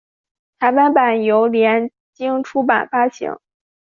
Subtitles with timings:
[0.57, 3.37] 台湾版由联经出版发行。